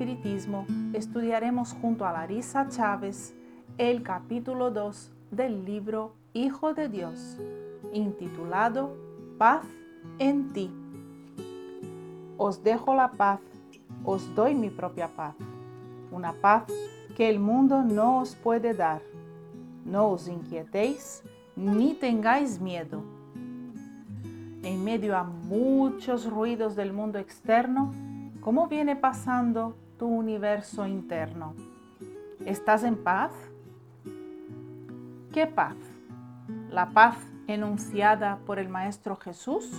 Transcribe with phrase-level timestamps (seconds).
[0.00, 3.34] Espiritismo estudiaremos junto a Larisa Chávez
[3.76, 7.36] el capítulo 2 del libro Hijo de Dios,
[7.92, 8.96] intitulado
[9.36, 9.64] Paz
[10.18, 10.70] en ti.
[12.38, 13.40] Os dejo la paz,
[14.04, 15.34] os doy mi propia paz,
[16.10, 16.64] una paz
[17.16, 19.02] que el mundo no os puede dar.
[19.84, 21.22] No os inquietéis
[21.56, 23.02] ni tengáis miedo.
[24.62, 27.92] En medio a muchos ruidos del mundo externo,
[28.40, 31.54] ¿cómo viene pasando tu universo interno?
[32.44, 33.32] ¿Estás en paz?
[35.32, 35.76] ¿Qué paz?
[36.70, 39.70] ¿La paz enunciada por el Maestro Jesús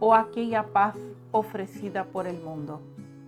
[0.00, 0.96] o aquella paz
[1.32, 2.80] ofrecida por el mundo?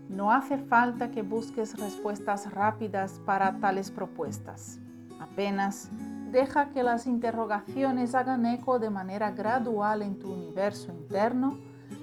[0.08, 4.78] No hace falta que busques respuestas rápidas para tales propuestas.
[5.20, 5.90] Apenas
[6.30, 11.58] deja que las interrogaciones hagan eco de manera gradual en tu universo interno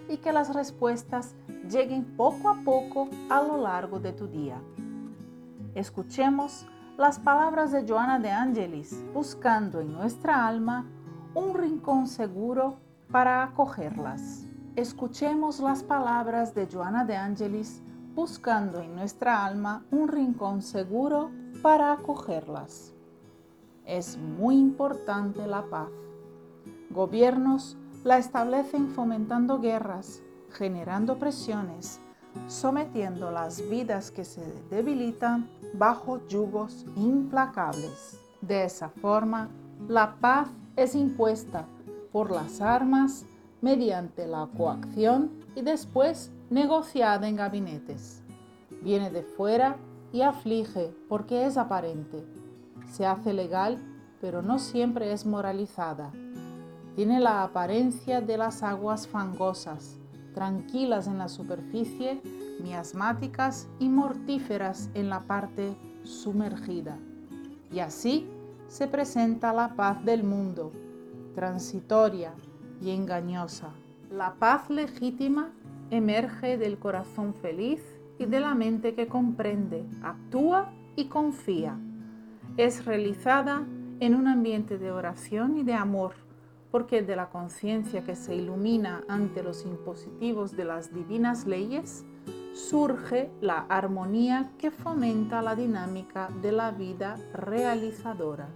[0.08, 1.36] y que las respuestas
[1.72, 4.62] lleguen poco a poco a lo largo de tu día.
[5.74, 10.86] Escuchemos las palabras de Joana de Angelis, buscando en nuestra alma
[11.34, 12.78] un rincón seguro
[13.10, 14.46] para acogerlas.
[14.76, 17.82] Escuchemos las palabras de Joana de Angelis,
[18.14, 22.94] buscando en nuestra alma un rincón seguro para acogerlas.
[23.86, 25.90] Es muy importante la paz.
[26.90, 32.00] Gobiernos la establecen fomentando guerras, generando presiones,
[32.48, 38.20] sometiendo las vidas que se debilitan bajo yugos implacables.
[38.42, 39.50] De esa forma,
[39.88, 41.66] la paz es impuesta
[42.12, 43.26] por las armas
[43.62, 48.24] mediante la coacción y después negociada en gabinetes.
[48.82, 49.78] Viene de fuera
[50.12, 52.26] y aflige porque es aparente.
[52.92, 53.78] Se hace legal,
[54.20, 56.12] pero no siempre es moralizada.
[56.96, 60.01] Tiene la apariencia de las aguas fangosas,
[60.34, 62.22] tranquilas en la superficie,
[62.62, 66.98] miasmáticas y mortíferas en la parte sumergida.
[67.72, 68.28] Y así
[68.68, 70.72] se presenta la paz del mundo,
[71.36, 72.34] transitoria
[72.82, 73.70] y engañosa.
[74.10, 75.52] La paz legítima
[75.90, 77.82] emerge del corazón feliz
[78.18, 81.78] y de la mente que comprende, actúa y confía.
[82.58, 83.66] Es realizada
[84.00, 86.14] en un ambiente de oración y de amor,
[86.72, 92.06] porque de la conciencia que se ilumina ante los impositivos de las divinas leyes,
[92.54, 98.48] surge la armonía que fomenta la dinámica de la vida realizadora.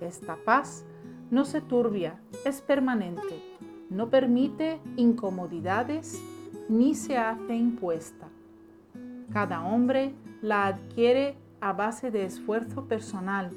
[0.00, 0.84] Esta paz
[1.30, 3.42] no se turbia, es permanente,
[3.88, 6.20] no permite incomodidades
[6.68, 8.28] ni se hace impuesta.
[9.32, 13.50] Cada hombre la adquiere a base de esfuerzo personal,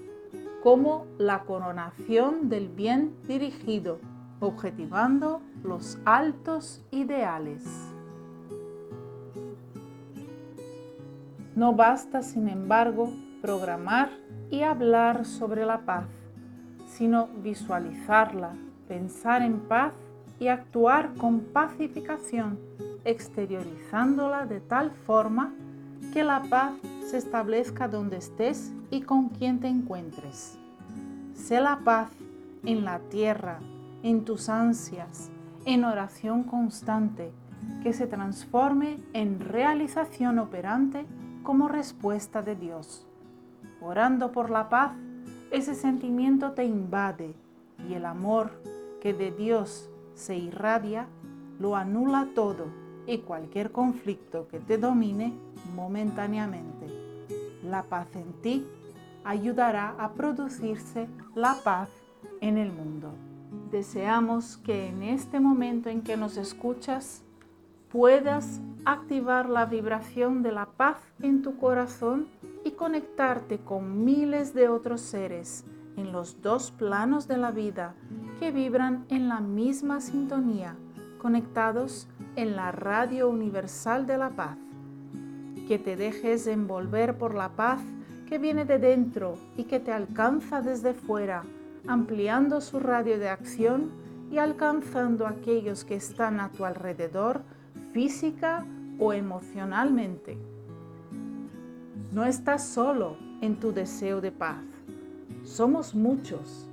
[0.65, 3.99] como la coronación del bien dirigido,
[4.39, 7.63] objetivando los altos ideales.
[11.55, 14.09] No basta, sin embargo, programar
[14.49, 16.07] y hablar sobre la paz,
[16.87, 18.53] sino visualizarla,
[18.87, 19.93] pensar en paz
[20.39, 22.57] y actuar con pacificación
[23.03, 25.53] exteriorizándola de tal forma
[26.15, 26.71] que la paz
[27.05, 30.57] se establezca donde estés y con quien te encuentres.
[31.33, 32.09] Sé la paz
[32.63, 33.59] en la tierra,
[34.01, 35.29] en tus ansias,
[35.65, 37.33] en oración constante,
[37.83, 41.05] que se transforme en realización operante
[41.43, 43.05] como respuesta de Dios.
[43.81, 44.93] Orando por la paz,
[45.51, 47.35] ese sentimiento te invade
[47.89, 48.63] y el amor
[49.01, 51.07] que de Dios se irradia
[51.59, 55.33] lo anula todo y cualquier conflicto que te domine
[55.75, 56.87] momentáneamente.
[57.63, 58.65] La paz en ti
[59.23, 61.89] ayudará a producirse la paz
[62.41, 63.11] en el mundo.
[63.71, 67.23] Deseamos que en este momento en que nos escuchas
[67.89, 72.27] puedas activar la vibración de la paz en tu corazón
[72.63, 75.65] y conectarte con miles de otros seres
[75.97, 77.95] en los dos planos de la vida
[78.39, 80.75] que vibran en la misma sintonía,
[81.25, 84.59] conectados en la radio universal de la paz.
[85.67, 87.81] Que te dejes envolver por la paz
[88.29, 91.41] que viene de dentro y que te alcanza desde fuera,
[91.87, 93.89] ampliando su radio de acción
[94.29, 97.41] y alcanzando a aquellos que están a tu alrededor
[97.91, 98.63] física
[98.99, 100.37] o emocionalmente.
[102.11, 104.61] No estás solo en tu deseo de paz.
[105.43, 106.69] Somos muchos,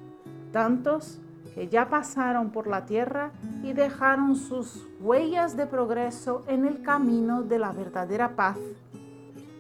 [0.52, 1.20] tantos
[1.54, 3.32] que ya pasaron por la tierra
[3.62, 8.59] y dejaron sus huellas de progreso en el camino de la verdadera paz.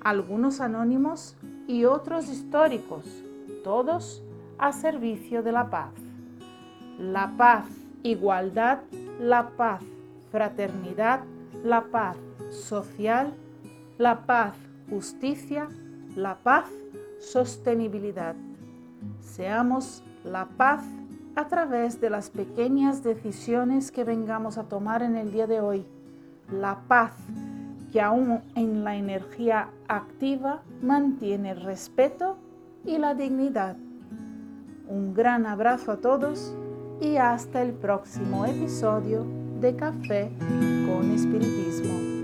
[0.02, 1.36] Algunos anónimos
[1.68, 3.04] y otros históricos,
[3.62, 4.22] todos
[4.58, 5.92] a servicio de la paz.
[6.98, 7.66] La paz,
[8.02, 8.80] igualdad,
[9.20, 9.82] la paz,
[10.30, 11.20] fraternidad,
[11.62, 12.16] la paz
[12.50, 13.32] social,
[13.98, 14.56] la paz,
[14.90, 15.68] justicia,
[16.16, 16.68] la paz,
[17.20, 18.34] sostenibilidad.
[19.20, 20.84] Seamos la paz
[21.34, 25.86] a través de las pequeñas decisiones que vengamos a tomar en el día de hoy.
[26.50, 27.12] La paz
[27.92, 32.36] que aún en la energía activa mantiene el respeto
[32.84, 33.76] y la dignidad.
[34.88, 36.54] Un gran abrazo a todos
[37.00, 39.26] y hasta el próximo episodio
[39.60, 40.30] de Café
[40.86, 42.21] con Espiritismo.